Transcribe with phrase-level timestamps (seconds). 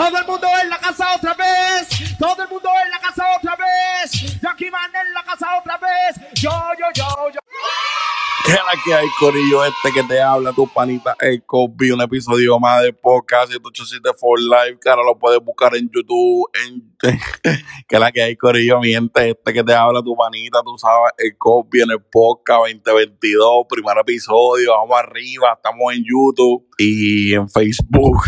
[0.00, 2.16] Todo el mundo en la casa otra vez.
[2.18, 4.40] Todo el mundo en la casa otra vez.
[4.40, 6.16] Jackie Man en la casa otra vez.
[6.40, 7.40] Yo, yo, yo, yo.
[8.46, 9.62] ¿Qué es la que hay, Corillo?
[9.62, 14.40] Este que te habla, tu panita, el Kobe, un episodio más de podcast 187 for
[14.40, 16.48] Life, que ahora lo puedes buscar en YouTube.
[16.64, 16.96] En,
[17.86, 18.80] ¿Qué es la que hay, Corillo?
[18.80, 22.60] Mi gente, este que te habla, tu panita, tú sabes, el Kobe en el podcast
[22.72, 28.22] 2022, primer episodio, vamos arriba, estamos en YouTube y en Facebook,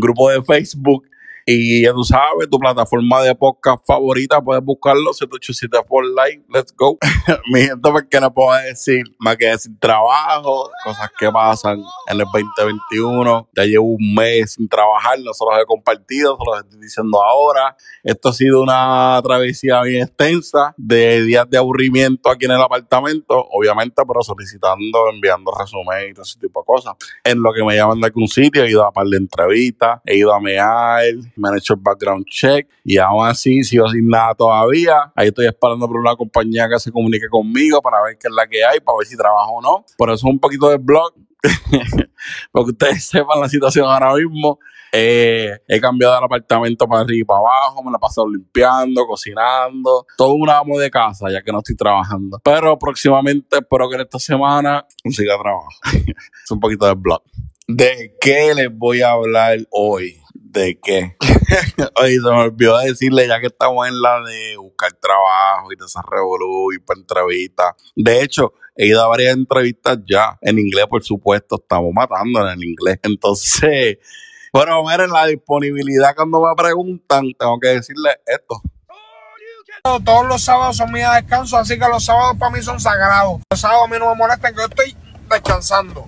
[0.00, 1.04] grupo de Facebook.
[1.46, 6.74] Y ya tú sabes, tu plataforma de podcast favorita, puedes buscarlo, 787 por Live, let's
[6.74, 6.96] go.
[7.52, 12.26] Mi gente, porque no puedo decir más que decir trabajo, cosas que pasan en el
[12.32, 13.50] 2021.
[13.54, 17.22] Ya llevo un mes sin trabajar, no se los he compartido, se los estoy diciendo
[17.22, 17.76] ahora.
[18.02, 23.46] Esto ha sido una travesía bien extensa de días de aburrimiento aquí en el apartamento,
[23.50, 26.94] obviamente, pero solicitando, enviando resumen y todo ese tipo de cosas.
[27.22, 30.16] En lo que me llaman de algún sitio, he ido a par de entrevistas, he
[30.16, 31.02] ido a mear,
[31.36, 35.12] el background check y aún así sigo sin nada todavía.
[35.14, 38.46] Ahí estoy esperando por una compañía que se comunique conmigo para ver qué es la
[38.46, 39.84] que hay, para ver si trabajo o no.
[39.96, 41.12] Por eso un poquito de blog,
[42.52, 44.58] para que ustedes sepan la situación ahora mismo.
[44.96, 49.04] Eh, he cambiado el apartamento para arriba y para abajo, me la he pasado limpiando,
[49.08, 52.40] cocinando, todo un amo de casa ya que no estoy trabajando.
[52.44, 55.68] Pero próximamente espero que en esta semana consiga trabajo.
[56.44, 57.22] es un poquito de blog.
[57.66, 60.20] ¿De qué les voy a hablar hoy?
[60.54, 61.16] ¿De qué?
[62.00, 65.84] Oye, se me olvidó decirle ya que estamos en la de buscar trabajo y de
[65.84, 67.74] esa revolú y para entrevistas.
[67.96, 70.38] De hecho, he ido a varias entrevistas ya.
[70.40, 73.00] En inglés, por supuesto, estamos matando en el inglés.
[73.02, 73.98] Entonces,
[74.52, 78.62] bueno, miren la disponibilidad cuando me preguntan, tengo que decirle esto.
[80.04, 83.40] Todos los sábados son de descanso, así que los sábados para mí son sagrados.
[83.50, 84.96] Los sábados a mí no me molestan, que yo estoy
[85.28, 86.06] descansando.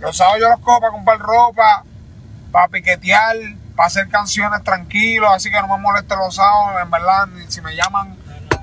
[0.00, 1.84] Los sábados yo los cojo para comprar ropa,
[2.50, 3.36] para piquetear,
[3.78, 7.76] para hacer canciones tranquilos, así que no me molesten los sábados, en verdad, si me
[7.76, 8.16] llaman,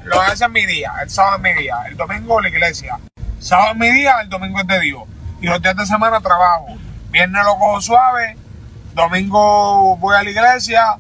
[0.04, 3.00] lo ese es mi día, el sábado es mi día, el domingo la iglesia.
[3.40, 5.04] Sábado es mi día, el domingo es de Dios.
[5.40, 6.68] Y los días de semana trabajo.
[7.12, 8.36] Viernes lo cojo suave,
[8.94, 10.98] domingo voy a la iglesia,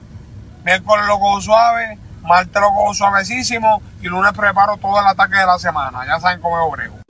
[0.63, 5.45] miércoles lo cojo suave, martes lo cojo suavecísimo y lunes preparo todo el ataque de
[5.45, 6.05] la semana.
[6.05, 7.04] Ya saben cómo es obrego.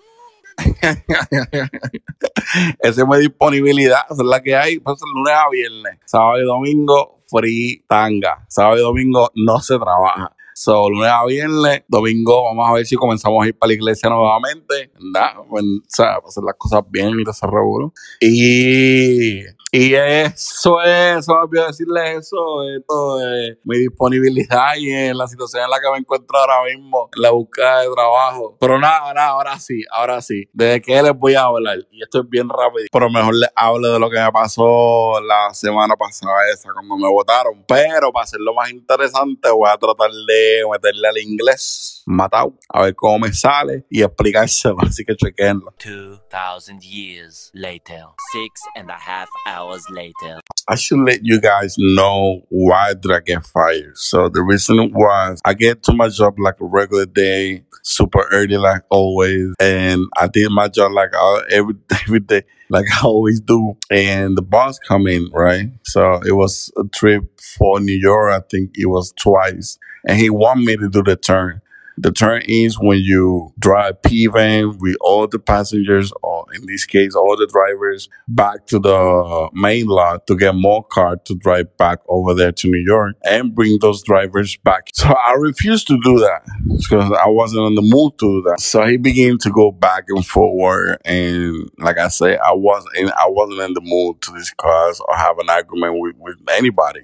[2.79, 5.99] Esa es mi disponibilidad, es la que hay, pues lunes a viernes.
[6.05, 8.45] Sábado y domingo, free tanga.
[8.47, 10.35] Sábado y domingo no se trabaja.
[10.57, 14.09] So, lunes a viernes, domingo vamos a ver si comenzamos a ir para la iglesia
[14.09, 15.43] nuevamente, ¿verdad?
[15.49, 17.91] Pues, o sea, hacer las cosas bien y desarrollo.
[18.21, 19.41] Y,
[19.77, 25.69] y eso es, a decirles eso, esto de mi disponibilidad y en la situación en
[25.69, 28.55] la que me encuentro ahora mismo, en la búsqueda de trabajo.
[28.57, 30.45] Pero nada, nada, ahora sí, ahora sí.
[30.53, 31.79] ¿De qué les voy a hablar?
[31.91, 35.53] Y esto es bien rápido, pero mejor les hablo de lo que me pasó la
[35.53, 37.65] semana pasada esa, cuando me votaron.
[37.67, 42.95] Pero para hacerlo más interesante, voy a tratar de meterle al inglés matado, a ver
[42.95, 45.73] cómo me sale y explicárselo, así que chequenlo.
[45.83, 50.39] 2,000 years later, six and a half hours later.
[50.67, 53.97] I should let you guys know why did I get fired.
[53.97, 58.57] So the reason was I get to my job like a regular day, super early
[58.57, 61.11] like always, and I did my job like
[61.51, 63.77] every every day like I always do.
[63.91, 67.23] And the boss come in right, so it was a trip
[67.57, 68.33] for New York.
[68.33, 69.77] I think it was twice,
[70.07, 71.61] and he want me to do the turn.
[71.97, 76.11] The turn is when you drive P van with all the passengers,
[76.53, 81.17] in this case, all the drivers, back to the main lot to get more car
[81.17, 84.89] to drive back over there to New York and bring those drivers back.
[84.93, 86.43] So I refused to do that
[86.77, 88.59] because I wasn't in the mood to do that.
[88.59, 93.09] So he began to go back and forward, and like I said, I was in,
[93.09, 97.01] I wasn't in the mood to discuss or have an argument with, with anybody.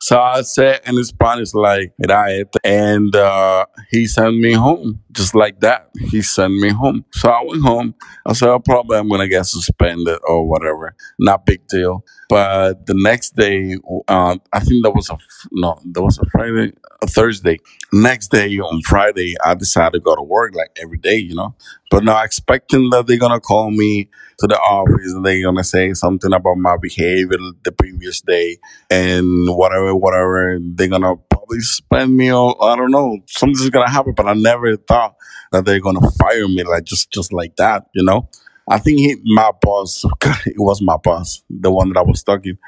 [0.00, 2.46] So I said in his Spanish, like, right.
[2.64, 5.90] And uh, he sent me home just like that.
[6.10, 7.04] He sent me home.
[7.12, 7.94] So I went home.
[8.24, 10.94] I said, oh, probably I'm going to get suspended or whatever.
[11.18, 12.04] Not big deal.
[12.28, 15.16] But the next day, uh, I think that was a,
[15.50, 17.56] no, that was a Friday, a Thursday.
[17.90, 21.54] Next day on Friday, I decided to go to work like every day, you know,
[21.90, 24.10] but not expecting that they're to call me
[24.40, 28.58] to the office and they're to say something about my behavior the previous day
[28.90, 30.58] and whatever, whatever.
[30.60, 34.76] They're to probably suspend me or I don't know, something's to happen, but I never
[34.76, 35.16] thought
[35.52, 38.28] that they're to fire me like just, just like that, you know?
[38.70, 40.04] I think he, my boss,
[40.46, 42.58] it was my boss, the one that I was talking,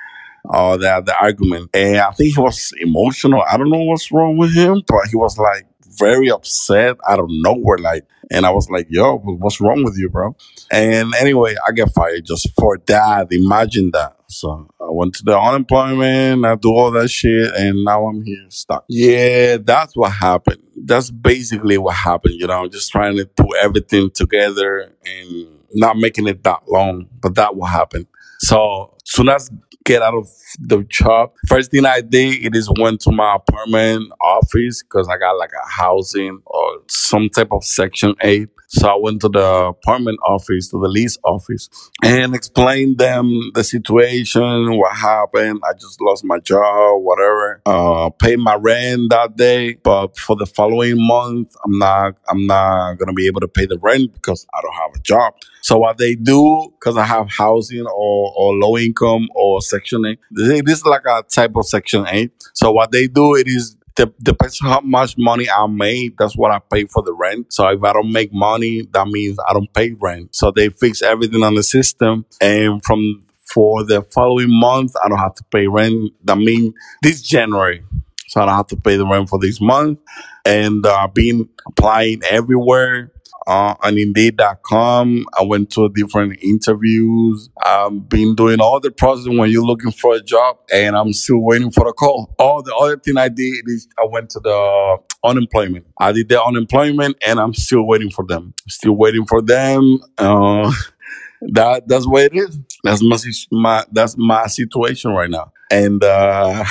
[0.48, 1.70] uh, the, the argument.
[1.74, 3.42] And I think he was emotional.
[3.42, 5.66] I don't know what's wrong with him, but he was like
[5.98, 7.78] very upset out of nowhere.
[7.78, 10.36] Like, and I was like, yo, what's wrong with you, bro?
[10.70, 13.32] And anyway, I get fired just for that.
[13.32, 14.16] Imagine that.
[14.28, 18.46] So I went to the unemployment, I do all that shit, and now I'm here
[18.48, 18.84] stuck.
[18.88, 20.62] Yeah, that's what happened.
[20.76, 22.34] That's basically what happened.
[22.34, 27.08] You know, I'm just trying to put everything together and not making it that long,
[27.20, 28.06] but that will happen.
[28.40, 29.50] So soon as
[29.84, 30.28] get out of
[30.58, 35.18] the job, first thing I did it is went to my apartment office because I
[35.18, 38.48] got like a housing or some type of section eight.
[38.72, 41.68] So I went to the apartment office, to the lease office,
[42.04, 45.60] and explained them the situation, what happened.
[45.68, 47.62] I just lost my job, whatever.
[47.66, 52.94] Uh, paid my rent that day, but for the following month, I'm not, I'm not
[52.94, 55.34] gonna be able to pay the rent because I don't have a job.
[55.62, 60.18] So what they do, because I have housing or, or low income or section eight,
[60.30, 62.32] this this is like a type of section eight.
[62.54, 66.16] So what they do, it is de- depends how much money I make.
[66.18, 67.52] That's what I pay for the rent.
[67.52, 70.34] So if I don't make money, that means I don't pay rent.
[70.34, 73.22] So they fix everything on the system, and from
[73.52, 76.12] for the following month, I don't have to pay rent.
[76.24, 76.72] That means
[77.02, 77.82] this January.
[78.28, 79.98] So I don't have to pay the rent for this month.
[80.44, 83.10] And uh, I've been applying everywhere
[83.46, 85.26] uh, on Indeed.com.
[85.38, 87.50] I went to different interviews.
[87.64, 91.42] I've been doing all the process when you're looking for a job, and I'm still
[91.42, 92.34] waiting for the call.
[92.38, 95.86] All the other thing I did is I went to the unemployment.
[95.98, 98.54] I did the unemployment, and I'm still waiting for them.
[98.68, 99.98] Still waiting for them.
[100.18, 100.72] Uh,
[101.40, 102.58] that that's what it is.
[102.84, 103.16] That's my,
[103.50, 105.52] my that's my situation right now.
[105.70, 106.64] And uh,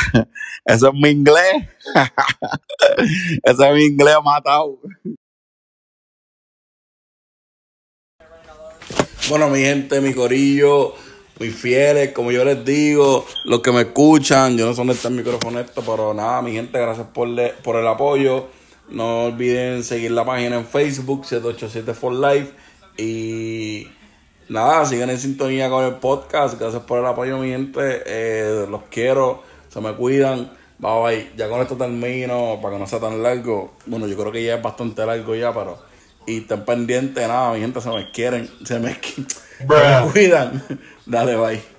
[0.67, 1.67] ese es mi inglés.
[3.43, 4.17] ese es mi inglés
[9.29, 10.93] Bueno, mi gente, mi corillo,
[11.39, 15.07] mis fieles, como yo les digo, los que me escuchan, yo no sé dónde está
[15.09, 18.47] el micrófono esto, pero nada, mi gente, gracias por, le- por el apoyo.
[18.89, 22.51] No olviden seguir la página en Facebook, 787 for Life.
[22.97, 23.87] Y
[24.49, 26.59] nada, sigan en sintonía con el podcast.
[26.59, 28.01] Gracias por el apoyo, mi gente.
[28.07, 30.51] Eh, los quiero, se me cuidan.
[30.79, 31.31] Bye bye.
[31.37, 33.73] Ya con esto termino para que no sea tan largo.
[33.85, 35.77] Bueno, yo creo que ya es bastante largo ya, pero.
[36.29, 38.93] Y estén pendientes, nada, mi gente, se me quieren, se me,
[39.57, 40.63] se me cuidan.
[41.07, 41.78] Dale, bye.